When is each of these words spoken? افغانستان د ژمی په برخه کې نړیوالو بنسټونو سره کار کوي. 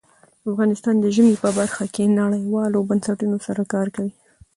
افغانستان 0.49 0.95
د 0.99 1.05
ژمی 1.15 1.35
په 1.43 1.49
برخه 1.57 1.83
کې 1.93 2.13
نړیوالو 2.21 2.85
بنسټونو 2.89 3.37
سره 3.47 3.61
کار 3.73 3.87
کوي. 3.95 4.13